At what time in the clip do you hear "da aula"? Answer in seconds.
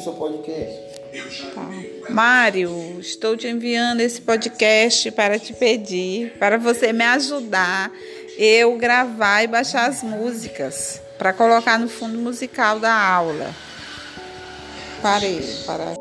12.80-13.54